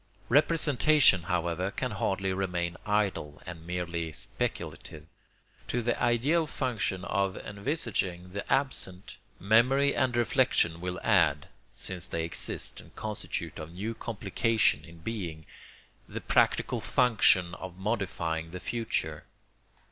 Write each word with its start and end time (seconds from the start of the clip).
Representation, 0.29 1.21
however, 1.21 1.69
can 1.69 1.91
hardly 1.91 2.33
remain 2.33 2.75
idle 2.87 3.39
and 3.45 3.67
merely 3.67 4.11
speculative. 4.11 5.05
To 5.67 5.83
the 5.83 6.01
ideal 6.01 6.47
function 6.47 7.05
of 7.05 7.37
envisaging 7.37 8.31
the 8.33 8.51
absent, 8.51 9.17
memory 9.39 9.93
and 9.95 10.17
reflection 10.17 10.81
will 10.81 10.99
add 11.03 11.49
(since 11.75 12.07
they 12.07 12.23
exist 12.25 12.81
and 12.81 12.95
constitute 12.95 13.59
a 13.59 13.67
new 13.67 13.93
complication 13.93 14.83
in 14.85 15.01
being) 15.01 15.45
the 16.09 16.19
practical 16.19 16.79
function 16.81 17.53
of 17.53 17.77
modifying 17.77 18.49
the 18.49 18.59
future. 18.59 19.25